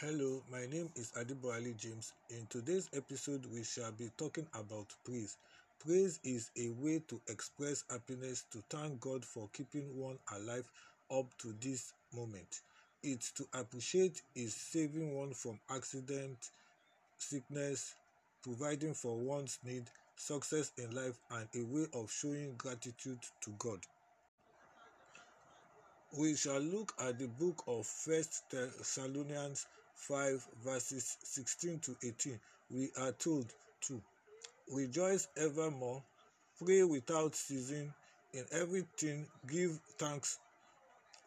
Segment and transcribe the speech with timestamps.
[0.00, 2.12] Hello, my name is Adibo Ali James.
[2.28, 5.38] In today's episode, we shall be talking about praise.
[5.78, 10.70] Praise is a way to express happiness to thank God for keeping one alive
[11.10, 12.60] up to this moment.
[13.02, 16.50] It's to appreciate His saving one from accident,
[17.16, 17.94] sickness,
[18.42, 19.84] providing for one's need,
[20.16, 23.78] success in life, and a way of showing gratitude to God.
[26.18, 29.66] We shall look at the book of First Thessalonians
[29.96, 32.38] 5 verses 16 to 18.
[32.70, 33.46] We are told
[33.88, 34.00] to
[34.72, 36.02] rejoice evermore,
[36.64, 37.92] pray without ceasing,
[38.34, 40.38] in everything give thanks,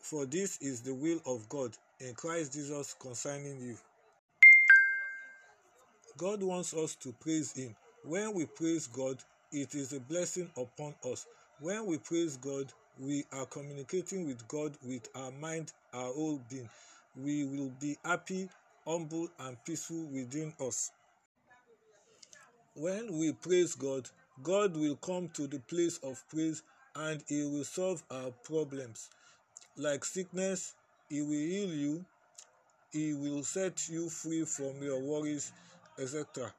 [0.02, 3.76] for this is the will of God in Christ Jesus concerning you.
[6.18, 7.76] God wants us to praise Him.
[8.04, 9.18] When we praise God,
[9.52, 11.26] it is a blessing upon us.
[11.62, 16.70] When we praise God, we are communicating with God with our mind, our whole being.
[17.16, 18.50] We will be happy,
[18.86, 20.92] humble, and peaceful within us.
[22.76, 24.10] When we praise God,
[24.42, 26.64] God will come to the place of praise
[26.96, 29.10] and He will solve our problems.
[29.76, 30.76] Like sickness,
[31.10, 32.06] He will heal you,
[32.92, 35.52] He will set you free from your worries,
[36.00, 36.54] etc.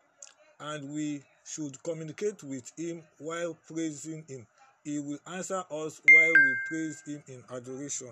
[0.60, 4.46] And we should communicate with Him while praising Him.
[4.84, 8.10] He will answer us while we praise Him in adoration.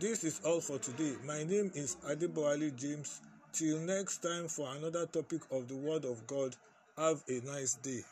[0.00, 1.12] This is all for today.
[1.26, 3.20] My name is Adeboali James.
[3.52, 6.56] Till next time for another topic of the Word of God,
[6.96, 8.02] have a nice day.